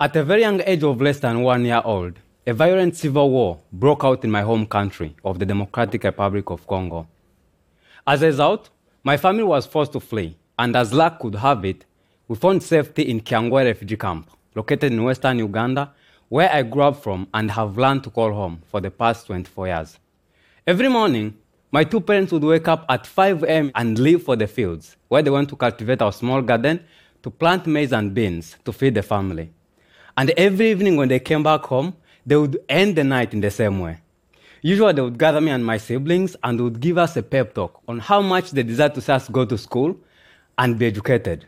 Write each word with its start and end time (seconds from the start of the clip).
At 0.00 0.14
a 0.14 0.22
very 0.22 0.42
young 0.42 0.60
age 0.64 0.84
of 0.84 1.00
less 1.00 1.18
than 1.18 1.42
one 1.42 1.64
year 1.64 1.82
old, 1.84 2.20
a 2.46 2.54
violent 2.54 2.94
civil 2.94 3.30
war 3.30 3.58
broke 3.72 4.04
out 4.04 4.22
in 4.22 4.30
my 4.30 4.42
home 4.42 4.64
country 4.64 5.16
of 5.24 5.40
the 5.40 5.44
Democratic 5.44 6.04
Republic 6.04 6.50
of 6.50 6.64
Congo. 6.68 7.08
As 8.06 8.22
a 8.22 8.26
result, 8.26 8.70
my 9.02 9.16
family 9.16 9.42
was 9.42 9.66
forced 9.66 9.92
to 9.94 9.98
flee, 9.98 10.36
and 10.56 10.76
as 10.76 10.92
luck 10.92 11.18
could 11.18 11.34
have 11.34 11.64
it, 11.64 11.84
we 12.28 12.36
found 12.36 12.62
safety 12.62 13.10
in 13.10 13.20
Kyangwali 13.22 13.64
refugee 13.64 13.96
camp, 13.96 14.30
located 14.54 14.92
in 14.92 15.02
western 15.02 15.40
Uganda, 15.40 15.90
where 16.28 16.48
I 16.48 16.62
grew 16.62 16.82
up 16.82 17.02
from 17.02 17.26
and 17.34 17.50
have 17.50 17.76
learned 17.76 18.04
to 18.04 18.10
call 18.10 18.32
home 18.32 18.62
for 18.70 18.80
the 18.80 18.92
past 18.92 19.26
24 19.26 19.66
years. 19.66 19.98
Every 20.64 20.88
morning, 20.88 21.36
my 21.72 21.82
two 21.82 22.00
parents 22.00 22.30
would 22.30 22.44
wake 22.44 22.68
up 22.68 22.86
at 22.88 23.04
5 23.04 23.42
a.m. 23.42 23.72
and 23.74 23.98
leave 23.98 24.22
for 24.22 24.36
the 24.36 24.46
fields, 24.46 24.94
where 25.08 25.22
they 25.22 25.30
went 25.30 25.48
to 25.48 25.56
cultivate 25.56 26.02
our 26.02 26.12
small 26.12 26.40
garden 26.40 26.84
to 27.24 27.30
plant 27.30 27.66
maize 27.66 27.92
and 27.92 28.14
beans 28.14 28.54
to 28.64 28.72
feed 28.72 28.94
the 28.94 29.02
family. 29.02 29.50
And 30.18 30.30
every 30.30 30.72
evening 30.72 30.96
when 30.96 31.08
they 31.08 31.20
came 31.20 31.44
back 31.44 31.62
home, 31.62 31.94
they 32.26 32.34
would 32.34 32.58
end 32.68 32.96
the 32.96 33.04
night 33.04 33.32
in 33.32 33.40
the 33.40 33.52
same 33.52 33.78
way. 33.78 34.00
Usually, 34.62 34.92
they 34.92 35.00
would 35.00 35.16
gather 35.16 35.40
me 35.40 35.52
and 35.52 35.64
my 35.64 35.78
siblings 35.78 36.34
and 36.42 36.60
would 36.60 36.80
give 36.80 36.98
us 36.98 37.16
a 37.16 37.22
pep 37.22 37.54
talk 37.54 37.80
on 37.86 38.00
how 38.00 38.20
much 38.20 38.50
they 38.50 38.64
desired 38.64 38.96
to 38.96 39.00
see 39.00 39.12
us 39.12 39.28
go 39.28 39.44
to 39.44 39.56
school 39.56 39.96
and 40.58 40.76
be 40.76 40.86
educated. 40.86 41.46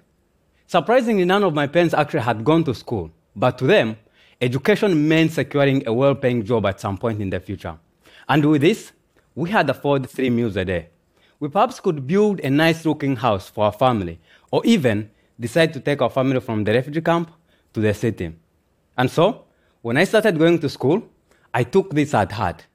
Surprisingly, 0.69 1.25
none 1.25 1.43
of 1.43 1.53
my 1.53 1.67
parents 1.67 1.95
actually 1.95 2.21
had 2.21 2.45
gone 2.45 2.63
to 2.63 2.73
school, 2.73 3.11
but 3.35 3.59
to 3.59 3.67
them, 3.67 3.97
education 4.41 5.09
meant 5.09 5.33
securing 5.33 5.85
a 5.89 5.93
well 5.93 6.15
paying 6.15 6.45
job 6.45 6.65
at 6.65 6.79
some 6.79 6.97
point 6.97 7.21
in 7.21 7.29
the 7.29 7.41
future. 7.41 7.77
And 8.29 8.49
with 8.49 8.63
this, 8.63 8.93
we 9.35 9.51
had 9.51 9.69
afford 9.69 10.09
three 10.09 10.31
meals 10.31 10.55
a 10.55 10.65
day. 10.65 10.91
We 11.41 11.49
perhaps 11.49 11.81
could 11.81 12.07
build 12.07 12.39
a 12.39 12.51
nice 12.51 12.87
looking 12.87 13.17
house 13.17 13.51
for 13.51 13.65
our 13.65 13.73
family, 13.73 14.21
or 14.53 14.65
even 14.65 15.11
decide 15.41 15.73
to 15.73 15.81
take 15.81 16.01
our 16.01 16.11
family 16.11 16.39
from 16.39 16.63
the 16.63 16.73
refugee 16.73 17.01
camp 17.01 17.33
to 17.73 17.81
the 17.81 17.93
city. 17.93 18.33
And 19.01 19.11
so, 19.11 19.45
when 19.81 19.97
I 19.97 20.05
started 20.05 20.39
going 20.39 20.59
to 20.59 20.69
school, 20.69 21.03
I 21.55 21.65
took 21.65 21.95
this 21.95 22.13
at 22.13 22.33
heart 22.33 22.67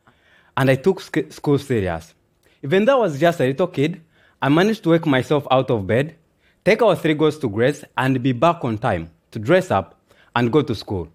and 0.57 0.71
I 0.71 0.75
took 0.75 0.99
school 0.99 1.59
serious. 1.59 2.15
Even 2.63 2.85
though 2.85 2.97
I 2.97 3.01
was 3.01 3.19
just 3.19 3.39
a 3.41 3.45
little 3.45 3.67
kid, 3.67 4.01
I 4.41 4.49
managed 4.49 4.81
to 4.85 4.89
wake 4.89 5.05
myself 5.05 5.45
out 5.51 5.69
of 5.69 5.85
bed, 5.85 6.15
take 6.63 6.81
our 6.81 6.95
three 6.95 7.13
girls 7.13 7.37
to 7.39 7.47
grace, 7.47 7.83
and 7.95 8.23
be 8.23 8.31
back 8.31 8.65
on 8.65 8.79
time 8.79 9.11
to 9.29 9.37
dress 9.37 9.69
up 9.69 10.01
and 10.35 10.51
go 10.51 10.63
to 10.63 10.73
school. 10.73 11.09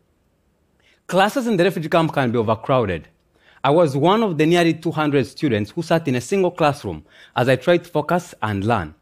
Classes 1.09 1.49
in 1.49 1.57
the 1.57 1.65
refugee 1.65 1.89
camp 1.89 2.13
can 2.13 2.31
be 2.31 2.39
overcrowded. 2.39 3.09
I 3.65 3.71
was 3.71 3.97
one 3.97 4.23
of 4.23 4.39
the 4.39 4.47
nearly 4.47 4.75
200 4.75 5.27
students 5.27 5.73
who 5.73 5.83
sat 5.83 6.07
in 6.07 6.15
a 6.15 6.21
single 6.21 6.53
classroom 6.53 7.05
as 7.35 7.49
I 7.49 7.57
tried 7.57 7.83
to 7.83 7.91
focus 7.91 8.33
and 8.43 8.65
learn. 8.65 8.95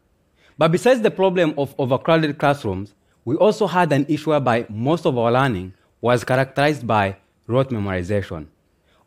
But 0.57 0.71
besides 0.71 1.01
the 1.01 1.11
problem 1.11 1.53
of 1.55 1.75
overcrowded 1.77 2.39
classrooms, 2.39 2.95
we 3.25 3.35
also 3.35 3.67
had 3.67 3.91
an 3.93 4.07
issue 4.09 4.31
whereby 4.31 4.65
most 4.69 5.05
of 5.05 5.15
our 5.15 5.31
learning 5.31 5.73
was 6.01 6.23
characterized 6.23 6.85
by 6.85 7.17
rote 7.47 7.69
memorization. 7.69 8.47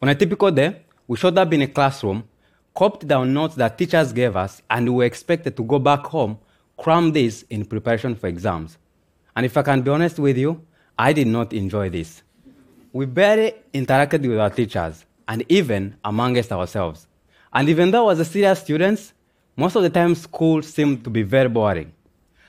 On 0.01 0.09
a 0.09 0.15
typical 0.15 0.51
day, 0.51 0.83
we 1.07 1.17
showed 1.17 1.39
up 1.39 1.53
in 1.53 1.63
a 1.63 1.67
classroom, 1.67 2.25
copied 2.75 3.09
down 3.09 3.33
notes 3.33 3.55
that 3.55 3.79
teachers 3.79 4.13
gave 4.13 4.37
us, 4.37 4.63
and 4.69 4.89
we 4.89 4.97
were 4.97 5.05
expected 5.05 5.57
to 5.57 5.65
go 5.65 5.79
back 5.79 6.01
home, 6.07 6.39
cram 6.77 7.13
this 7.13 7.43
in 7.51 7.65
preparation 7.65 8.15
for 8.15 8.27
exams. 8.27 8.79
And 9.37 9.47
if 9.47 9.57
I 9.57 9.63
can 9.63 9.83
be 9.83 9.91
honest 9.91 10.19
with 10.19 10.37
you, 10.37 10.61
I 10.99 11.13
did 11.13 11.27
not 11.27 11.53
enjoy 11.53 11.89
this. 11.91 12.23
We 12.93 13.07
barely 13.07 13.55
interacted 13.73 14.29
with 14.29 14.39
our 14.39 14.51
teachers, 14.51 15.05
and 15.29 15.45
even 15.49 15.97
amongst 16.05 16.53
ourselves. 16.53 17.07
And 17.53 17.69
even 17.69 17.91
though 17.91 18.05
I 18.05 18.07
was 18.07 18.21
a 18.21 18.25
serious 18.25 18.61
student, 18.61 19.13
most 19.57 19.77
of 19.77 19.83
the 19.83 19.91
time 19.91 20.15
school 20.15 20.63
seemed 20.63 21.05
to 21.05 21.11
be 21.11 21.23
very 21.23 21.49
boring. 21.49 21.93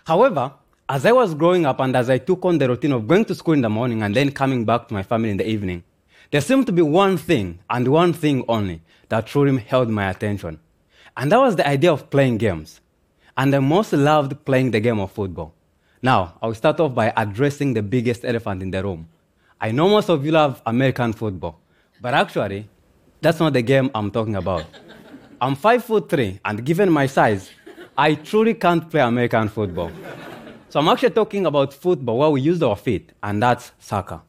However, 0.06 0.54
as 0.90 1.06
I 1.06 1.12
was 1.12 1.34
growing 1.34 1.66
up 1.66 1.80
and 1.80 1.96
as 1.96 2.10
I 2.10 2.18
took 2.18 2.44
on 2.46 2.58
the 2.58 2.68
routine 2.68 2.92
of 2.92 3.08
going 3.08 3.26
to 3.26 3.36
school 3.36 3.54
in 3.54 3.62
the 3.62 3.70
morning 3.70 4.02
and 4.02 4.16
then 4.16 4.32
coming 4.32 4.66
back 4.66 4.88
to 4.88 4.94
my 4.94 5.04
family 5.04 5.30
in 5.30 5.38
the 5.38 5.48
evening, 5.48 5.84
there 6.32 6.42
seemed 6.42 6.66
to 6.66 6.72
be 6.72 6.82
one 6.82 7.18
thing 7.18 7.60
and 7.70 7.88
one 7.88 8.12
thing 8.12 8.44
only 8.48 8.82
that 9.10 9.28
truly 9.28 9.58
held 9.60 9.90
my 9.90 10.10
attention. 10.10 10.60
And 11.16 11.32
that 11.32 11.40
was 11.40 11.56
the 11.56 11.68
idea 11.68 11.92
of 11.92 12.10
playing 12.10 12.38
games. 12.38 12.82
And 13.38 13.56
I 13.56 13.60
most 13.60 13.94
loved 13.94 14.44
playing 14.46 14.72
the 14.72 14.80
game 14.80 15.00
of 15.00 15.12
football. 15.12 15.54
Now, 16.02 16.38
I'll 16.42 16.54
start 16.54 16.80
off 16.80 16.94
by 16.94 17.14
addressing 17.16 17.74
the 17.74 17.82
biggest 17.82 18.26
elephant 18.26 18.62
in 18.62 18.72
the 18.72 18.84
room. 18.84 19.08
I 19.62 19.72
know 19.72 19.88
most 19.88 20.10
of 20.10 20.26
you 20.26 20.32
love 20.32 20.62
American 20.66 21.14
football, 21.14 21.60
but 22.02 22.14
actually, 22.14 22.68
that's 23.22 23.40
not 23.40 23.54
the 23.54 23.62
game 23.62 23.90
I'm 23.96 24.12
talking 24.12 24.36
about. 24.36 24.66
I'm 25.40 25.56
five 25.56 25.86
foot 25.86 26.10
three, 26.10 26.40
and 26.44 26.66
given 26.66 26.92
my 26.92 27.06
size, 27.06 27.50
I 27.98 28.16
truly 28.16 28.54
can't 28.54 28.90
play 28.90 29.02
American 29.02 29.48
football. 29.48 29.92
So 30.74 30.80
I'm 30.80 30.88
actually 30.88 31.12
talking 31.12 31.46
about 31.46 31.72
football 31.72 32.18
where 32.18 32.32
we 32.32 32.42
used 32.42 32.64
our 32.64 32.76
feet, 32.76 33.12
and 33.22 33.44
that's 33.44 33.74
soccer. 33.78 34.22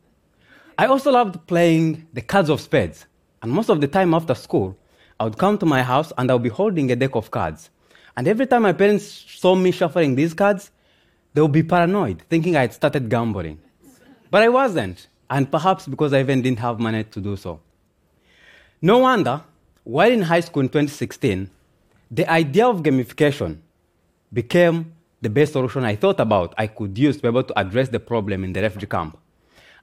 I 0.77 0.85
also 0.85 1.11
loved 1.11 1.47
playing 1.47 2.07
the 2.13 2.21
cards 2.21 2.51
of 2.51 2.61
spades. 2.61 3.07
And 3.41 3.51
most 3.51 3.71
of 3.71 3.81
the 3.81 3.89
time 3.89 4.13
after 4.13 4.35
school, 4.35 4.77
I 5.19 5.25
would 5.25 5.39
come 5.39 5.57
to 5.57 5.65
my 5.65 5.83
house 5.83 6.13
and 6.19 6.31
I 6.31 6.35
would 6.35 6.43
be 6.43 6.51
holding 6.51 6.93
a 6.93 6.97
deck 6.97 7.15
of 7.15 7.31
cards. 7.31 7.71
And 8.15 8.29
every 8.29 8.47
time 8.47 8.61
my 8.61 8.75
parents 8.75 9.07
saw 9.07 9.55
me 9.55 9.71
shuffling 9.71 10.17
these 10.17 10.35
cards, 10.35 10.71
they 11.33 11.41
would 11.41 11.51
be 11.51 11.63
paranoid, 11.63 12.21
thinking 12.29 12.57
I 12.57 12.61
had 12.61 12.75
started 12.75 13.09
gambling. 13.09 13.59
But 14.31 14.43
I 14.43 14.51
wasn't, 14.51 15.09
and 15.31 15.51
perhaps 15.51 15.87
because 15.87 16.13
I 16.13 16.21
even 16.21 16.43
didn't 16.43 16.59
have 16.59 16.79
money 16.79 17.05
to 17.05 17.21
do 17.23 17.37
so. 17.37 17.61
No 18.83 18.99
wonder, 18.99 19.41
while 19.83 20.13
in 20.13 20.21
high 20.21 20.41
school 20.41 20.61
in 20.61 20.69
2016, 20.69 21.49
the 22.11 22.31
idea 22.31 22.67
of 22.67 22.83
gamification 22.83 23.61
became 24.31 24.94
the 25.25 25.31
best 25.31 25.55
solution 25.55 25.85
I 25.85 25.97
thought 25.97 26.21
about 26.21 26.55
I 26.59 26.67
could 26.67 26.97
use 26.97 27.17
to 27.17 27.23
be 27.23 27.29
able 27.29 27.43
to 27.45 27.59
address 27.59 27.89
the 27.89 27.99
problem 27.99 28.45
in 28.45 28.53
the 28.53 28.61
refugee 28.61 28.87
camp. 28.87 29.19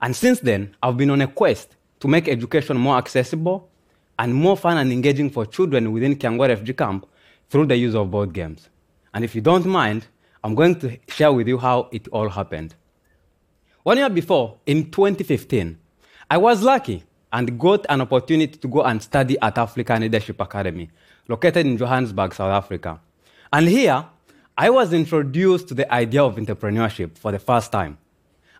And 0.02 0.16
since 0.16 0.40
then, 0.40 0.76
I've 0.82 0.98
been 0.98 1.10
on 1.10 1.22
a 1.22 1.28
quest 1.28 1.76
to 2.00 2.08
make 2.08 2.28
education 2.28 2.78
more 2.78 2.98
accessible 2.98 3.70
and 4.20 4.34
more 4.34 4.56
fun 4.56 4.78
and 4.78 4.92
engaging 4.92 5.30
for 5.32 5.46
children 5.46 5.92
within 5.92 6.16
Kyangwali 6.16 6.50
refugee 6.50 6.74
camp 6.74 7.08
through 7.50 7.66
the 7.66 7.76
use 7.76 7.96
of 7.96 8.12
board 8.12 8.34
games. 8.34 8.70
And 9.14 9.26
if 9.26 9.36
you 9.36 9.42
don't 9.42 9.66
mind, 9.66 10.06
I'm 10.44 10.56
going 10.56 10.80
to 10.80 10.98
share 11.08 11.34
with 11.34 11.48
you 11.48 11.58
how 11.58 11.90
it 11.92 12.08
all 12.10 12.30
happened. 12.30 12.76
One 13.84 13.98
year 13.98 14.10
before, 14.10 14.58
in 14.68 14.92
2015, 14.92 15.78
I 16.30 16.38
was 16.38 16.62
lucky 16.62 17.04
and 17.34 17.60
got 17.60 17.86
an 17.90 18.02
opportunity 18.02 18.58
to 18.60 18.68
go 18.68 18.84
and 18.84 19.02
study 19.02 19.38
at 19.42 19.58
African 19.58 20.02
Leadership 20.02 20.40
Academy, 20.40 20.90
located 21.28 21.66
in 21.66 21.78
Johannesburg, 21.78 22.34
South 22.34 22.52
Africa. 22.52 23.00
And 23.52 23.68
here, 23.68 24.06
I 24.62 24.70
was 24.70 24.94
introduced 24.94 25.70
to 25.70 25.74
the 25.74 25.92
idea 25.92 26.24
of 26.24 26.36
entrepreneurship 26.36 27.18
for 27.18 27.32
the 27.32 27.40
first 27.40 27.72
time. 27.72 27.98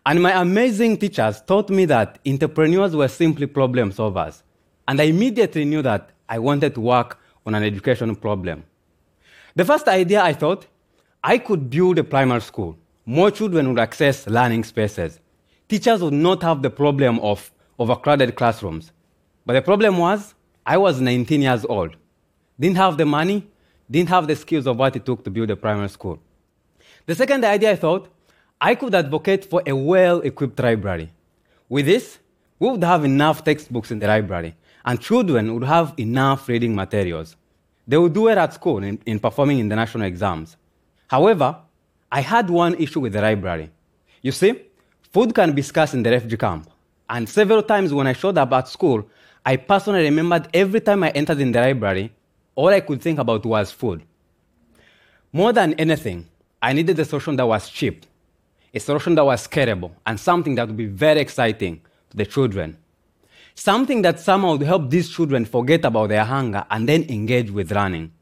And 0.04 0.20
my 0.20 0.32
amazing 0.32 0.96
teachers 0.96 1.40
taught 1.42 1.70
me 1.70 1.84
that 1.84 2.18
entrepreneurs 2.26 2.96
were 2.96 3.06
simply 3.06 3.46
problem 3.46 3.92
solvers. 3.92 4.42
And 4.88 5.00
I 5.00 5.04
immediately 5.04 5.64
knew 5.64 5.80
that 5.82 6.10
I 6.28 6.40
wanted 6.40 6.74
to 6.74 6.80
work 6.80 7.20
on 7.46 7.54
an 7.54 7.62
education 7.62 8.16
problem. 8.16 8.64
The 9.54 9.64
first 9.64 9.86
idea 9.86 10.20
I 10.24 10.32
thought 10.32 10.66
I 11.22 11.38
could 11.38 11.70
build 11.70 12.00
a 12.00 12.02
primary 12.02 12.40
school. 12.40 12.76
More 13.06 13.30
children 13.30 13.68
would 13.68 13.78
access 13.78 14.26
learning 14.26 14.64
spaces. 14.64 15.20
Teachers 15.68 16.02
would 16.02 16.14
not 16.14 16.42
have 16.42 16.62
the 16.62 16.70
problem 16.70 17.20
of 17.20 17.52
overcrowded 17.78 18.34
classrooms. 18.34 18.90
But 19.46 19.52
the 19.52 19.62
problem 19.62 19.98
was, 19.98 20.34
I 20.66 20.78
was 20.78 21.00
19 21.00 21.42
years 21.42 21.64
old, 21.64 21.94
didn't 22.58 22.78
have 22.78 22.96
the 22.98 23.06
money, 23.06 23.46
didn't 23.92 24.08
have 24.08 24.26
the 24.26 24.34
skills 24.34 24.66
of 24.66 24.78
what 24.78 24.96
it 24.96 25.04
took 25.04 25.22
to 25.24 25.30
build 25.30 25.50
a 25.50 25.56
primary 25.56 25.88
school. 25.88 26.18
The 27.06 27.14
second 27.14 27.44
idea 27.44 27.72
I 27.72 27.76
thought, 27.76 28.08
I 28.60 28.74
could 28.74 28.94
advocate 28.94 29.44
for 29.44 29.62
a 29.66 29.74
well 29.76 30.20
equipped 30.20 30.58
library. 30.58 31.10
With 31.68 31.86
this, 31.86 32.18
we 32.58 32.70
would 32.70 32.84
have 32.84 33.04
enough 33.04 33.44
textbooks 33.44 33.90
in 33.90 33.98
the 33.98 34.06
library, 34.06 34.54
and 34.84 35.00
children 35.00 35.52
would 35.52 35.64
have 35.64 35.94
enough 35.98 36.48
reading 36.48 36.74
materials. 36.74 37.36
They 37.86 37.98
would 37.98 38.12
do 38.12 38.22
well 38.22 38.38
at 38.38 38.54
school 38.54 38.82
in, 38.82 38.98
in 39.04 39.18
performing 39.18 39.58
in 39.58 39.68
the 39.68 39.76
national 39.76 40.06
exams. 40.06 40.56
However, 41.08 41.56
I 42.10 42.20
had 42.20 42.48
one 42.48 42.74
issue 42.76 43.00
with 43.00 43.12
the 43.12 43.20
library. 43.20 43.70
You 44.22 44.32
see, 44.32 44.62
food 45.12 45.34
can 45.34 45.52
be 45.52 45.62
scarce 45.62 45.92
in 45.92 46.02
the 46.02 46.10
refugee 46.10 46.36
camp. 46.36 46.70
And 47.10 47.28
several 47.28 47.62
times 47.62 47.92
when 47.92 48.06
I 48.06 48.12
showed 48.12 48.38
up 48.38 48.52
at 48.52 48.68
school, 48.68 49.08
I 49.44 49.56
personally 49.56 50.04
remembered 50.04 50.48
every 50.54 50.80
time 50.80 51.02
I 51.02 51.10
entered 51.10 51.40
in 51.40 51.50
the 51.52 51.60
library, 51.60 52.12
all 52.54 52.68
I 52.68 52.80
could 52.80 53.00
think 53.00 53.18
about 53.18 53.44
was 53.46 53.70
food. 53.70 54.02
More 55.32 55.52
than 55.52 55.74
anything, 55.74 56.28
I 56.60 56.72
needed 56.72 56.98
a 56.98 57.04
solution 57.04 57.36
that 57.36 57.46
was 57.46 57.68
cheap, 57.68 58.04
a 58.74 58.78
solution 58.78 59.14
that 59.14 59.24
was 59.24 59.48
scalable, 59.48 59.92
and 60.06 60.20
something 60.20 60.54
that 60.56 60.68
would 60.68 60.76
be 60.76 60.86
very 60.86 61.20
exciting 61.20 61.80
to 62.10 62.16
the 62.16 62.26
children. 62.26 62.76
Something 63.54 64.02
that 64.02 64.20
somehow 64.20 64.52
would 64.52 64.66
help 64.66 64.90
these 64.90 65.08
children 65.10 65.44
forget 65.44 65.84
about 65.84 66.08
their 66.08 66.24
hunger 66.24 66.64
and 66.70 66.88
then 66.88 67.04
engage 67.04 67.50
with 67.50 67.72
learning. 67.72 68.12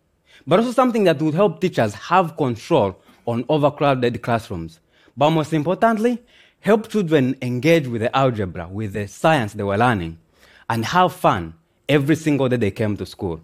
But 0.47 0.61
also 0.61 0.73
something 0.73 1.05
that 1.05 1.21
would 1.21 1.35
help 1.35 1.61
teachers 1.61 1.95
have 1.95 2.37
control 2.37 2.97
on 3.27 3.45
overcrowded 3.49 4.23
classrooms. 4.23 4.81
But 5.17 5.31
most 5.31 5.53
importantly, 5.53 6.23
help 6.61 6.89
children 6.89 7.37
engage 7.43 7.87
with 7.87 8.03
the 8.03 8.17
algebra, 8.17 8.69
with 8.69 8.93
the 8.93 9.07
science 9.07 9.53
they 9.53 9.63
were 9.63 9.77
learning, 9.79 10.19
and 10.69 10.85
have 10.85 11.13
fun 11.13 11.55
every 11.89 12.17
single 12.17 12.49
day 12.49 12.57
they 12.57 12.71
came 12.71 12.97
to 12.97 13.07
school. 13.07 13.41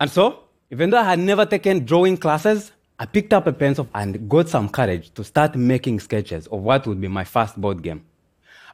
And 0.00 0.10
so, 0.10 0.40
even 0.70 0.90
though 0.90 0.98
I 0.98 1.04
had 1.04 1.18
never 1.18 1.46
taken 1.46 1.84
drawing 1.84 2.16
classes, 2.16 2.72
I 2.98 3.06
picked 3.06 3.32
up 3.32 3.46
a 3.46 3.52
pencil 3.52 3.88
and 3.94 4.28
got 4.28 4.48
some 4.48 4.68
courage 4.68 5.12
to 5.14 5.24
start 5.24 5.56
making 5.56 6.00
sketches 6.00 6.46
of 6.48 6.60
what 6.60 6.86
would 6.86 7.00
be 7.00 7.08
my 7.08 7.24
first 7.24 7.60
board 7.60 7.82
game. 7.82 8.04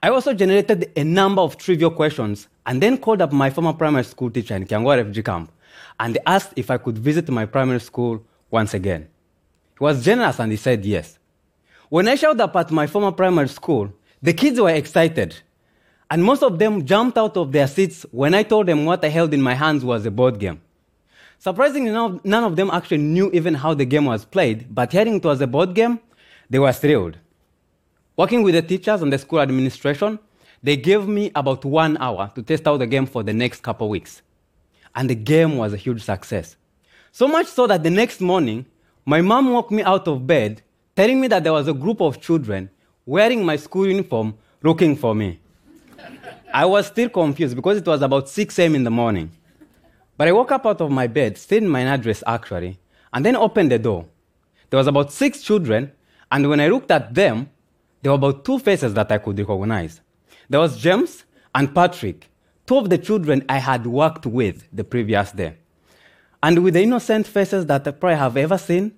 I 0.02 0.08
also 0.08 0.32
generated 0.32 0.92
a 0.96 1.04
number 1.04 1.42
of 1.42 1.58
trivial 1.58 1.90
questions 1.90 2.48
and 2.64 2.82
then 2.82 2.96
called 2.96 3.20
up 3.20 3.32
my 3.32 3.50
former 3.50 3.74
primary 3.74 4.04
school 4.04 4.30
teacher 4.30 4.54
in 4.56 4.66
Kyangwali 4.66 4.98
refugee 4.98 5.22
camp 5.22 5.52
and 5.98 6.18
asked 6.26 6.54
if 6.56 6.70
I 6.70 6.78
could 6.78 6.96
visit 6.96 7.28
my 7.28 7.44
primary 7.44 7.80
school 7.80 8.24
once 8.50 8.72
again. 8.72 9.08
He 9.78 9.84
was 9.84 10.04
generous 10.04 10.38
and 10.38 10.50
he 10.50 10.56
said 10.56 10.84
yes. 10.84 11.18
When 11.90 12.08
I 12.08 12.14
showed 12.14 12.40
up 12.40 12.56
at 12.56 12.70
my 12.70 12.86
former 12.86 13.12
primary 13.12 13.48
school, 13.48 13.92
the 14.22 14.32
kids 14.32 14.60
were 14.60 14.70
excited. 14.70 15.36
And 16.10 16.24
most 16.24 16.42
of 16.42 16.58
them 16.58 16.86
jumped 16.86 17.18
out 17.18 17.36
of 17.36 17.52
their 17.52 17.66
seats 17.66 18.04
when 18.10 18.34
I 18.34 18.42
told 18.42 18.66
them 18.66 18.84
what 18.84 19.04
I 19.04 19.08
held 19.08 19.34
in 19.34 19.42
my 19.42 19.54
hands 19.54 19.84
was 19.84 20.06
a 20.06 20.10
board 20.10 20.38
game. 20.38 20.60
Surprisingly, 21.40 21.90
none 21.90 22.44
of 22.44 22.54
them 22.54 22.70
actually 22.70 22.98
knew 22.98 23.30
even 23.32 23.54
how 23.54 23.72
the 23.72 23.86
game 23.86 24.04
was 24.04 24.26
played, 24.26 24.66
but 24.74 24.92
hearing 24.92 25.14
it 25.14 25.24
was 25.24 25.40
a 25.40 25.46
board 25.46 25.74
game, 25.74 25.98
they 26.50 26.58
were 26.58 26.70
thrilled. 26.70 27.16
Working 28.14 28.42
with 28.42 28.54
the 28.54 28.60
teachers 28.60 29.00
and 29.00 29.10
the 29.10 29.16
school 29.16 29.40
administration, 29.40 30.18
they 30.62 30.76
gave 30.76 31.08
me 31.08 31.32
about 31.34 31.64
one 31.64 31.96
hour 31.96 32.30
to 32.34 32.42
test 32.42 32.68
out 32.68 32.76
the 32.76 32.86
game 32.86 33.06
for 33.06 33.22
the 33.22 33.32
next 33.32 33.62
couple 33.62 33.88
weeks. 33.88 34.20
And 34.94 35.08
the 35.08 35.14
game 35.14 35.56
was 35.56 35.72
a 35.72 35.78
huge 35.78 36.02
success. 36.02 36.56
So 37.10 37.26
much 37.26 37.46
so 37.46 37.66
that 37.68 37.82
the 37.82 37.88
next 37.88 38.20
morning, 38.20 38.66
my 39.06 39.22
mom 39.22 39.50
woke 39.50 39.70
me 39.70 39.82
out 39.82 40.06
of 40.08 40.26
bed 40.26 40.60
telling 40.94 41.22
me 41.22 41.28
that 41.28 41.42
there 41.42 41.54
was 41.54 41.68
a 41.68 41.72
group 41.72 42.02
of 42.02 42.20
children 42.20 42.68
wearing 43.06 43.46
my 43.46 43.56
school 43.56 43.86
uniform 43.86 44.34
looking 44.62 44.94
for 44.94 45.14
me. 45.14 45.40
I 46.52 46.66
was 46.66 46.88
still 46.88 47.08
confused 47.08 47.56
because 47.56 47.78
it 47.78 47.86
was 47.86 48.02
about 48.02 48.28
6 48.28 48.58
a.m. 48.58 48.74
in 48.74 48.84
the 48.84 48.90
morning. 48.90 49.30
But 50.20 50.28
I 50.28 50.32
woke 50.32 50.52
up 50.52 50.66
out 50.66 50.82
of 50.82 50.90
my 50.90 51.06
bed, 51.06 51.38
stayed 51.38 51.62
in 51.62 51.68
my 51.70 51.80
address 51.80 52.22
actually, 52.26 52.78
and 53.10 53.24
then 53.24 53.34
opened 53.34 53.72
the 53.72 53.78
door. 53.78 54.04
There 54.68 54.76
was 54.76 54.86
about 54.86 55.10
six 55.12 55.40
children, 55.40 55.92
and 56.30 56.46
when 56.46 56.60
I 56.60 56.68
looked 56.68 56.90
at 56.90 57.14
them, 57.14 57.48
there 58.02 58.12
were 58.12 58.16
about 58.16 58.44
two 58.44 58.58
faces 58.58 58.92
that 58.92 59.10
I 59.10 59.16
could 59.16 59.38
recognize. 59.38 60.02
There 60.50 60.60
was 60.60 60.78
James 60.78 61.24
and 61.54 61.74
Patrick, 61.74 62.28
two 62.66 62.76
of 62.76 62.90
the 62.90 62.98
children 62.98 63.46
I 63.48 63.56
had 63.60 63.86
worked 63.86 64.26
with 64.26 64.68
the 64.74 64.84
previous 64.84 65.32
day. 65.32 65.56
And 66.42 66.62
with 66.64 66.74
the 66.74 66.82
innocent 66.82 67.26
faces 67.26 67.64
that 67.64 67.88
I 67.88 67.92
probably 67.92 68.18
have 68.18 68.36
ever 68.36 68.58
seen, 68.58 68.92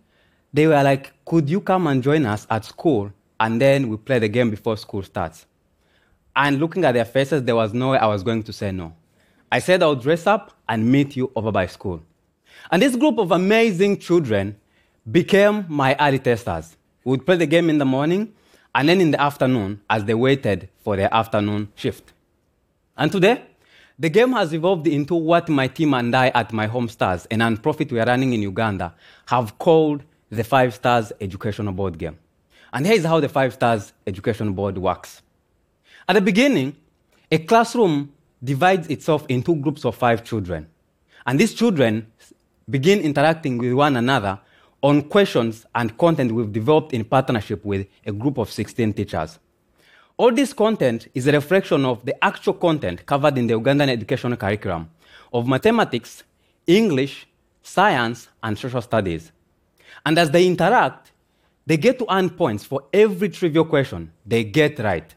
they 0.53 0.67
were 0.67 0.83
like, 0.83 1.13
Could 1.25 1.49
you 1.49 1.61
come 1.61 1.87
and 1.87 2.03
join 2.03 2.27
us 2.27 2.49
at 2.51 2.65
school? 2.65 3.13
And 3.39 3.61
then 3.61 3.89
we 3.89 3.97
play 3.97 4.19
the 4.19 4.29
game 4.29 4.51
before 4.51 4.77
school 4.77 5.05
starts. 5.05 5.47
And 6.35 6.59
looking 6.59 6.85
at 6.85 6.95
their 6.95 7.05
faces, 7.05 7.45
there 7.45 7.55
was 7.55 7.73
no 7.73 7.91
way 7.91 7.99
I 7.99 8.07
was 8.07 8.25
going 8.25 8.43
to 8.43 8.53
say 8.53 8.73
no. 8.73 8.95
I 9.53 9.59
said 9.59 9.83
I'll 9.83 9.95
dress 9.95 10.27
up 10.27 10.51
and 10.67 10.91
meet 10.91 11.15
you 11.15 11.31
over 11.37 11.53
by 11.53 11.67
school. 11.67 12.01
And 12.71 12.81
this 12.81 12.97
group 12.97 13.19
of 13.19 13.33
amazing 13.33 13.99
children 13.99 14.57
became 15.11 15.67
my 15.69 15.95
early 16.01 16.21
testers. 16.21 16.75
We 17.05 17.11
would 17.11 17.27
play 17.27 17.37
the 17.37 17.45
game 17.45 17.69
in 17.69 17.77
the 17.77 17.85
morning 17.85 18.33
and 18.75 18.89
then 18.89 19.03
in 19.03 19.11
the 19.11 19.21
afternoon 19.21 19.83
as 19.91 20.07
they 20.07 20.15
waited 20.15 20.71
for 20.79 20.97
their 20.97 21.13
afternoon 21.13 21.69
shift. 21.75 22.15
And 22.97 23.13
today, 23.13 23.43
the 23.99 24.09
game 24.09 24.33
has 24.33 24.55
evolved 24.55 24.87
into 24.87 25.15
what 25.15 25.51
my 25.51 25.69
team 25.69 25.93
and 25.93 26.17
I 26.17 26.29
at 26.29 26.55
my 26.55 26.67
home 26.67 26.89
stars, 26.89 27.27
a 27.31 27.35
nonprofit 27.35 27.93
we 27.93 28.01
are 28.01 28.07
running 28.07 28.33
in 28.33 28.41
Uganda, 28.41 28.95
have 29.27 29.59
called 29.59 30.03
the 30.31 30.45
Five 30.45 30.73
Stars 30.73 31.13
Educational 31.21 31.75
Board 31.75 31.99
Game. 31.99 32.19
And 32.73 32.87
here's 32.87 33.05
how 33.05 33.21
the 33.21 33.29
Five 33.29 33.53
Stars 33.53 33.93
Education 34.07 34.55
Board 34.55 34.79
works. 34.79 35.21
At 36.09 36.15
the 36.15 36.23
beginning, 36.23 36.75
a 37.31 37.37
classroom 37.37 38.15
divides 38.43 38.89
itself 38.89 39.25
into 39.29 39.55
groups 39.57 39.85
of 39.85 39.95
five 39.95 40.25
children. 40.25 40.67
And 41.27 41.39
these 41.39 41.55
children 41.55 42.07
begin 42.69 43.01
interacting 43.01 43.59
with 43.59 43.73
one 43.73 43.97
another 43.97 44.41
on 44.83 45.03
questions 45.03 45.65
and 45.75 45.97
content 45.97 46.33
we've 46.33 46.53
developed 46.53 46.93
in 46.93 47.05
partnership 47.05 47.65
with 47.65 47.87
a 48.05 48.13
group 48.13 48.39
of 48.39 48.51
16 48.51 48.93
teachers. 48.93 49.39
All 50.17 50.33
this 50.33 50.53
content 50.53 51.09
is 51.15 51.27
a 51.27 51.33
reflection 51.33 51.85
of 51.85 52.05
the 52.05 52.23
actual 52.23 52.55
content 52.55 53.07
covered 53.07 53.39
in 53.39 53.47
the 53.47 53.55
Ugandan 53.55 53.89
educational 53.89 54.37
curriculum 54.37 54.91
of 55.33 55.47
mathematics, 55.47 56.25
English, 56.67 57.27
science, 57.63 58.29
and 58.43 58.59
social 58.59 58.83
studies. 58.83 59.33
And 60.05 60.19
as 60.19 60.31
they 60.31 60.47
interact, 60.47 61.13
they 61.67 61.77
get 61.77 61.99
to 62.01 62.07
earn 62.13 62.31
points 62.31 62.65
for 62.65 62.85
every 62.93 63.29
trivial 63.29 63.65
question 63.65 64.13
they 64.27 64.45
get 64.45 64.79
right. 64.81 65.15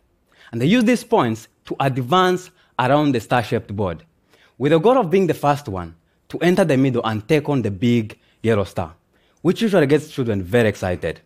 And 0.51 0.62
they 0.62 0.68
use 0.68 0.83
these 0.83 1.04
points 1.04 1.48
to 1.66 1.75
advance 1.80 2.51
around 2.80 3.13
the 3.13 3.19
star 3.19 3.44
shaped 3.44 3.75
board, 3.75 4.04
with 4.57 4.72
the 4.72 4.80
goal 4.80 4.98
of 4.98 5.10
being 5.10 5.27
the 5.27 5.33
first 5.33 5.68
one 5.68 5.95
to 6.30 6.38
enter 6.39 6.63
the 6.63 6.77
middle 6.77 7.06
and 7.06 7.27
take 7.27 7.48
on 7.50 7.62
the 7.62 7.72
big 7.72 8.18
yellow 8.42 8.63
star, 8.63 8.94
which 9.42 9.62
usually 9.62 9.88
gets 9.88 10.10
children 10.10 10.42
very 10.42 10.69
excited. 10.69 11.22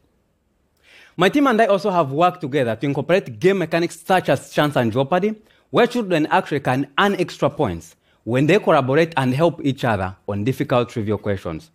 My 1.17 1.29
team 1.29 1.47
and 1.47 1.61
I 1.61 1.65
also 1.65 1.89
have 1.89 2.11
worked 2.11 2.41
together 2.41 2.75
to 2.75 2.85
incorporate 2.85 3.39
game 3.39 3.57
mechanics 3.57 3.99
such 3.99 4.29
as 4.29 4.51
chance 4.51 4.75
and 4.77 4.91
jeopardy, 4.91 5.35
where 5.69 5.85
children 5.85 6.25
actually 6.27 6.61
can 6.61 6.87
earn 6.97 7.15
extra 7.15 7.49
points 7.49 7.95
when 8.23 8.47
they 8.47 8.59
collaborate 8.59 9.13
and 9.17 9.33
help 9.33 9.59
each 9.63 9.83
other 9.83 10.15
on 10.27 10.43
difficult 10.43 10.89
trivial 10.89 11.17
questions. 11.17 11.71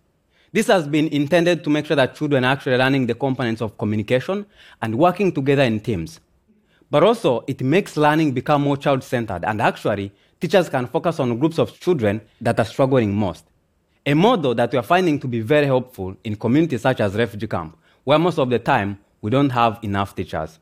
This 0.52 0.68
has 0.68 0.86
been 0.86 1.08
intended 1.08 1.64
to 1.64 1.70
make 1.70 1.84
sure 1.84 1.96
that 1.96 2.14
children 2.14 2.44
are 2.44 2.52
actually 2.52 2.76
learning 2.76 3.06
the 3.06 3.14
components 3.14 3.60
of 3.60 3.76
communication 3.76 4.46
and 4.80 4.96
working 4.96 5.32
together 5.32 5.62
in 5.62 5.80
teams. 5.80 6.20
But 6.90 7.02
also, 7.02 7.44
it 7.46 7.62
makes 7.62 7.96
learning 7.96 8.32
become 8.32 8.62
more 8.62 8.76
child 8.76 9.02
centered, 9.02 9.44
and 9.44 9.60
actually, 9.60 10.12
teachers 10.40 10.68
can 10.68 10.86
focus 10.86 11.18
on 11.20 11.38
groups 11.38 11.58
of 11.58 11.78
children 11.80 12.20
that 12.40 12.58
are 12.58 12.64
struggling 12.64 13.14
most. 13.14 13.44
A 14.06 14.14
model 14.14 14.54
that 14.54 14.70
we 14.70 14.78
are 14.78 14.82
finding 14.82 15.18
to 15.20 15.26
be 15.26 15.40
very 15.40 15.66
helpful 15.66 16.16
in 16.24 16.36
communities 16.36 16.82
such 16.82 17.00
as 17.00 17.14
refugee 17.14 17.46
camp, 17.46 17.76
where 18.04 18.18
most 18.18 18.38
of 18.38 18.50
the 18.50 18.58
time 18.58 18.98
we 19.22 19.30
don't 19.30 19.50
have 19.50 19.78
enough 19.82 20.14
teachers. 20.14 20.58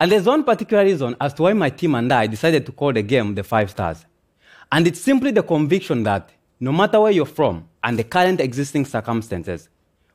And 0.00 0.10
there's 0.10 0.26
one 0.26 0.44
particular 0.44 0.82
reason 0.82 1.14
as 1.20 1.34
to 1.34 1.42
why 1.42 1.52
my 1.52 1.70
team 1.70 1.94
and 1.94 2.12
I 2.12 2.26
decided 2.26 2.66
to 2.66 2.72
call 2.72 2.92
the 2.92 3.02
game 3.02 3.34
the 3.34 3.44
Five 3.44 3.70
Stars. 3.70 4.04
And 4.72 4.86
it's 4.86 5.00
simply 5.00 5.30
the 5.30 5.42
conviction 5.42 6.02
that 6.04 6.30
no 6.58 6.72
matter 6.72 7.00
where 7.00 7.12
you're 7.12 7.26
from 7.26 7.68
and 7.84 7.98
the 7.98 8.04
current 8.04 8.40
existing 8.40 8.86
circumstances, 8.86 9.68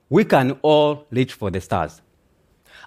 we 0.09 0.23
can 0.23 0.59
all 0.61 1.05
reach 1.11 1.33
for 1.33 1.49
the 1.51 1.61
stars. 1.61 2.01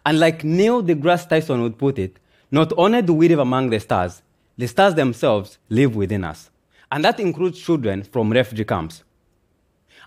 And 0.05 0.21
like 0.21 0.45
Neil 0.45 0.83
deGrasse 0.83 1.29
Tyson 1.29 1.63
would 1.63 1.79
put 1.79 1.99
it, 1.99 2.19
not 2.51 2.73
only 2.77 3.03
do 3.03 3.15
we 3.15 3.29
live 3.29 3.39
among 3.39 3.71
the 3.71 3.81
stars, 3.81 4.23
the 4.57 4.67
stars 4.67 4.95
themselves 4.95 5.59
live 5.69 5.95
within 5.95 6.25
us. 6.25 6.51
And 6.91 7.05
that 7.05 7.21
includes 7.21 7.61
children 7.61 8.03
from 8.03 8.33
refugee 8.33 8.65
camps. 8.65 9.05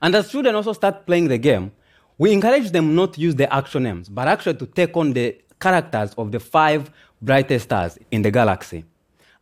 And 0.02 0.16
as 0.16 0.32
children 0.32 0.56
also 0.56 0.74
start 0.74 1.06
playing 1.06 1.28
the 1.28 1.38
game, 1.38 1.72
we 2.18 2.34
encourage 2.34 2.72
them 2.72 2.96
not 2.96 3.14
to 3.14 3.22
use 3.22 3.36
the 3.36 3.52
actual 3.54 3.82
names, 3.82 4.10
but 4.10 4.28
actually 4.28 4.56
to 4.56 4.66
take 4.66 4.96
on 4.98 5.14
the 5.14 5.40
characters 5.60 6.14
of 6.18 6.32
the 6.32 6.40
five 6.40 6.92
brightest 7.22 7.66
stars 7.66 7.98
in 8.10 8.24
the 8.24 8.32
galaxy. 8.32 8.84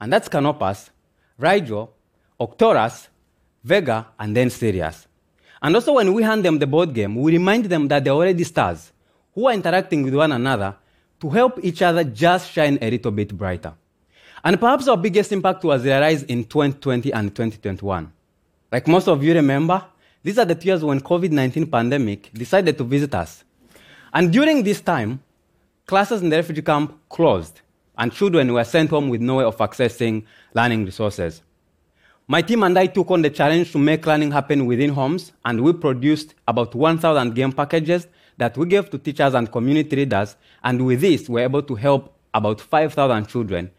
And 0.01 0.11
that's 0.11 0.27
Canopus, 0.27 0.89
Rigel, 1.37 1.93
Arcturus, 2.39 3.07
Vega, 3.63 4.07
and 4.19 4.35
then 4.35 4.49
Sirius. 4.49 5.07
And 5.61 5.75
also, 5.75 5.93
when 5.93 6.13
we 6.13 6.23
hand 6.23 6.45
them 6.45 6.59
the 6.59 6.67
board 6.67 6.93
game, 6.93 7.15
we 7.15 7.33
remind 7.33 7.65
them 7.65 7.87
that 7.89 8.03
they're 8.03 8.13
already 8.13 8.43
stars 8.43 8.91
who 9.33 9.47
are 9.47 9.53
interacting 9.53 10.03
with 10.03 10.15
one 10.15 10.31
another 10.31 10.75
to 11.21 11.29
help 11.29 11.59
each 11.63 11.81
other 11.81 12.03
just 12.03 12.51
shine 12.51 12.77
a 12.81 12.89
little 12.89 13.11
bit 13.11 13.35
brighter. 13.37 13.73
And 14.43 14.59
perhaps 14.59 14.87
our 14.87 14.97
biggest 14.97 15.31
impact 15.31 15.63
was 15.63 15.83
realized 15.83 16.29
in 16.29 16.45
2020 16.45 17.11
and 17.11 17.35
2021. 17.35 18.11
Like 18.71 18.87
most 18.87 19.07
of 19.07 19.23
you 19.23 19.33
remember, 19.33 19.83
these 20.23 20.37
are 20.37 20.45
the 20.45 20.57
years 20.65 20.83
when 20.83 21.01
COVID-19 21.01 21.71
pandemic 21.71 22.31
decided 22.33 22.77
to 22.77 22.83
visit 22.83 23.13
us. 23.15 23.43
And 24.13 24.31
during 24.31 24.63
this 24.63 24.81
time, 24.81 25.21
classes 25.85 26.21
in 26.21 26.29
the 26.29 26.37
refugee 26.37 26.61
camp 26.61 26.97
closed, 27.09 27.61
and 27.97 28.13
children 28.13 28.53
were 28.53 28.63
sent 28.63 28.89
home 28.89 29.09
with 29.09 29.21
no 29.21 29.35
way 29.35 29.43
of 29.43 29.57
accessing 29.57 30.23
learning 30.53 30.85
resources. 30.85 31.41
My 32.27 32.41
team 32.41 32.63
and 32.63 32.77
I 32.77 32.85
took 32.85 33.09
on 33.11 33.23
the 33.23 33.29
challenge 33.29 33.71
to 33.71 33.79
make 33.79 34.05
learning 34.05 34.31
happen 34.31 34.65
within 34.65 34.91
homes, 34.91 35.31
and 35.43 35.61
we 35.61 35.73
produced 35.73 36.35
about 36.47 36.75
1,000 36.75 37.33
game 37.33 37.51
packages 37.51 38.07
that 38.39 38.57
we 38.57 38.65
gave 38.65 38.89
to 38.89 38.97
teachers 38.97 39.33
and 39.35 39.51
community 39.51 39.97
leaders, 39.97 40.35
and 40.63 40.83
with 40.85 41.01
this, 41.01 41.29
we're 41.29 41.43
able 41.43 41.61
to 41.61 41.75
help 41.75 42.15
about 42.33 42.59
5,000 42.59 43.27
children 43.27 43.69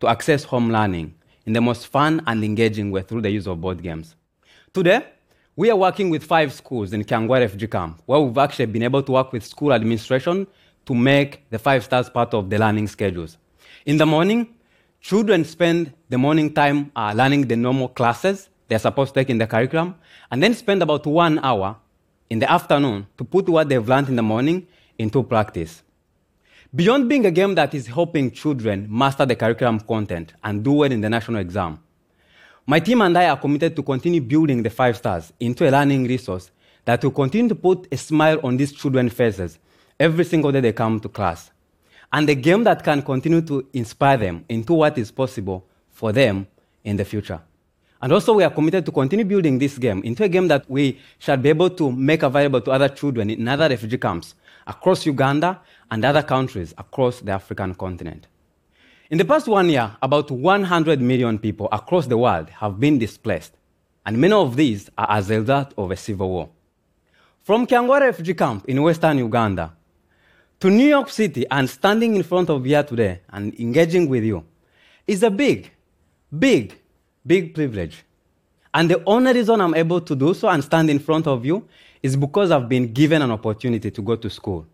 to 0.00 0.08
access 0.08 0.44
home 0.44 0.70
learning 0.70 1.14
in 1.46 1.52
the 1.52 1.60
most 1.60 1.86
fun 1.86 2.20
and 2.26 2.44
engaging 2.44 2.90
way 2.90 3.02
through 3.02 3.22
the 3.22 3.30
use 3.30 3.46
of 3.46 3.60
board 3.60 3.82
games. 3.82 4.16
Today, 4.74 5.06
we 5.54 5.70
are 5.70 5.76
working 5.76 6.10
with 6.10 6.24
five 6.24 6.52
schools 6.52 6.92
in 6.92 7.04
Kyangwali 7.04 7.40
Refugee 7.40 7.68
Camp, 7.68 8.02
where 8.06 8.18
we've 8.18 8.38
actually 8.38 8.66
been 8.66 8.82
able 8.82 9.02
to 9.02 9.12
work 9.12 9.32
with 9.32 9.44
school 9.44 9.72
administration 9.72 10.46
to 10.84 10.94
make 10.94 11.48
the 11.50 11.58
five 11.58 11.84
stars 11.84 12.10
part 12.10 12.34
of 12.34 12.50
the 12.50 12.58
learning 12.58 12.88
schedules. 12.88 13.38
In 13.86 13.98
the 13.98 14.06
morning, 14.06 14.48
children 15.00 15.44
spend 15.44 15.92
the 16.08 16.18
morning 16.18 16.52
time 16.52 16.90
uh, 16.96 17.12
learning 17.14 17.46
the 17.46 17.56
normal 17.56 17.88
classes 17.88 18.48
they're 18.72 18.78
supposed 18.78 19.12
to 19.12 19.20
take 19.20 19.28
in 19.28 19.36
the 19.36 19.46
curriculum, 19.46 19.94
and 20.30 20.42
then 20.42 20.54
spend 20.54 20.82
about 20.82 21.06
one 21.06 21.38
hour 21.40 21.76
in 22.32 22.38
the 22.38 22.50
afternoon 22.50 23.06
to 23.18 23.24
put 23.24 23.46
what 23.46 23.68
they've 23.68 23.86
learned 23.86 24.08
in 24.08 24.16
the 24.16 24.22
morning 24.22 24.66
into 24.98 25.22
practice. 25.22 25.82
Beyond 26.74 27.06
being 27.06 27.26
a 27.26 27.30
game 27.30 27.54
that 27.56 27.74
is 27.74 27.86
helping 27.86 28.30
children 28.30 28.86
master 28.88 29.26
the 29.26 29.36
curriculum 29.36 29.80
content 29.80 30.32
and 30.42 30.64
do 30.64 30.72
well 30.72 30.90
in 30.90 31.02
the 31.02 31.10
national 31.10 31.42
exam, 31.42 31.78
my 32.66 32.80
team 32.80 33.02
and 33.02 33.18
I 33.18 33.28
are 33.28 33.36
committed 33.36 33.76
to 33.76 33.82
continue 33.82 34.22
building 34.22 34.62
the 34.62 34.70
five 34.70 34.96
stars 34.96 35.30
into 35.40 35.68
a 35.68 35.70
learning 35.70 36.04
resource 36.04 36.50
that 36.86 37.04
will 37.04 37.10
continue 37.10 37.50
to 37.50 37.54
put 37.54 37.86
a 37.92 37.98
smile 37.98 38.40
on 38.42 38.56
these 38.56 38.72
children's 38.72 39.12
faces 39.12 39.58
every 40.00 40.24
single 40.24 40.50
day 40.52 40.60
they 40.60 40.72
come 40.72 41.00
to 41.00 41.10
class. 41.10 41.50
and 42.14 42.28
a 42.30 42.34
game 42.34 42.64
that 42.64 42.82
can 42.82 43.02
continue 43.02 43.42
to 43.42 43.66
inspire 43.72 44.16
them 44.16 44.44
into 44.48 44.74
what 44.74 44.96
is 44.98 45.10
possible 45.10 45.66
for 45.90 46.12
them 46.12 46.46
in 46.84 46.96
the 46.96 47.04
future. 47.04 47.40
And 48.02 48.12
also, 48.12 48.34
we 48.34 48.42
are 48.42 48.50
committed 48.50 48.84
to 48.86 48.90
continue 48.92 49.24
building 49.24 49.60
this 49.60 49.78
game 49.78 50.02
into 50.02 50.24
a 50.24 50.28
game 50.28 50.48
that 50.48 50.68
we 50.68 50.98
shall 51.20 51.36
be 51.36 51.50
able 51.50 51.70
to 51.70 51.92
make 51.92 52.24
available 52.24 52.60
to 52.62 52.72
other 52.72 52.88
children 52.88 53.30
in 53.30 53.46
other 53.46 53.68
refugee 53.68 53.96
camps 53.96 54.34
across 54.66 55.06
Uganda 55.06 55.60
and 55.88 56.04
other 56.04 56.24
countries 56.24 56.74
across 56.76 57.20
the 57.20 57.30
African 57.30 57.76
continent. 57.76 58.26
In 59.08 59.18
the 59.18 59.24
past 59.24 59.46
one 59.46 59.68
year, 59.68 59.96
about 60.02 60.32
100 60.32 61.00
million 61.00 61.38
people 61.38 61.68
across 61.70 62.06
the 62.06 62.18
world 62.18 62.50
have 62.50 62.80
been 62.80 62.98
displaced, 62.98 63.52
and 64.04 64.18
many 64.18 64.32
of 64.32 64.56
these 64.56 64.90
are 64.98 65.06
as 65.10 65.30
a 65.30 65.38
result 65.38 65.72
of 65.78 65.92
a 65.92 65.96
civil 65.96 66.28
war. 66.28 66.48
From 67.44 67.68
Kyangwali 67.68 68.00
refugee 68.00 68.34
camp 68.34 68.64
in 68.68 68.82
western 68.82 69.18
Uganda 69.18 69.74
to 70.58 70.70
New 70.70 70.86
York 70.86 71.08
City 71.08 71.44
and 71.50 71.70
standing 71.70 72.16
in 72.16 72.24
front 72.24 72.50
of 72.50 72.66
you 72.66 72.82
today 72.82 73.20
and 73.30 73.54
engaging 73.60 74.08
with 74.08 74.24
you 74.24 74.44
is 75.06 75.22
a 75.22 75.30
big, 75.30 75.70
big, 76.36 76.81
big 77.26 77.54
privilege. 77.54 78.04
And 78.74 78.90
the 78.90 79.02
only 79.06 79.32
reason 79.32 79.60
I'm 79.60 79.74
able 79.74 80.00
to 80.00 80.14
do 80.14 80.34
so 80.34 80.48
and 80.48 80.64
stand 80.64 80.90
in 80.90 80.98
front 80.98 81.26
of 81.26 81.44
you 81.44 81.66
is 82.02 82.16
because 82.16 82.50
I've 82.50 82.68
been 82.68 82.92
given 82.92 83.22
an 83.22 83.30
opportunity 83.30 83.90
to 83.90 84.02
go 84.02 84.16
to 84.16 84.30
school. 84.30 84.66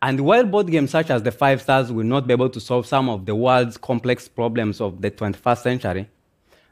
And 0.00 0.20
while 0.20 0.44
board 0.44 0.68
games 0.68 0.90
such 0.90 1.10
as 1.10 1.22
the 1.22 1.30
Five 1.30 1.62
Stars 1.62 1.92
will 1.92 2.04
not 2.04 2.26
be 2.26 2.32
able 2.32 2.48
to 2.48 2.58
solve 2.58 2.86
some 2.86 3.08
of 3.08 3.24
the 3.24 3.34
world's 3.34 3.76
complex 3.76 4.26
problems 4.26 4.80
of 4.80 5.00
the 5.00 5.10
21st 5.10 5.62
century, 5.62 6.08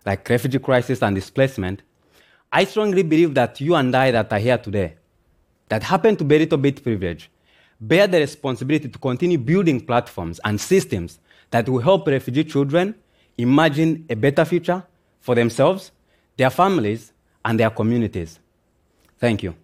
like 0.04 0.28
refugee 0.28 0.58
crisis 0.58 1.02
and 1.02 1.14
displacement, 1.14 1.82
I 2.52 2.64
strongly 2.64 3.04
believe 3.04 3.34
that 3.34 3.60
you 3.60 3.76
and 3.76 3.94
I 3.94 4.10
that 4.10 4.32
are 4.32 4.38
here 4.40 4.58
today, 4.58 4.96
that 5.68 5.84
happen 5.84 6.16
to 6.16 6.24
be 6.24 6.36
a 6.36 6.38
little 6.40 6.58
bit 6.58 6.82
privileged, 6.82 7.28
bear 7.80 8.08
the 8.08 8.18
responsibility 8.18 8.88
to 8.88 8.98
continue 8.98 9.38
building 9.38 9.80
platforms 9.80 10.40
and 10.44 10.60
systems 10.60 11.20
that 11.50 11.68
will 11.68 11.78
help 11.78 12.08
refugee 12.08 12.42
children 12.42 12.96
imagine 13.38 14.06
a 14.08 14.14
better 14.14 14.44
future 14.44 14.82
for 15.20 15.34
themselves, 15.34 15.92
their 16.36 16.50
families, 16.50 17.12
and 17.44 17.58
their 17.58 17.70
communities. 17.70 18.38
Thank 19.18 19.42
you. 19.42 19.54